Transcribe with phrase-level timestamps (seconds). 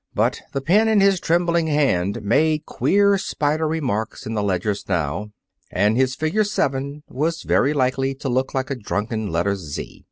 [0.15, 5.29] But the pen in his trembling hand made queer spidery marks in the ledgers now,
[5.71, 9.99] and his figure seven was very likely to look like a drunken letter "z."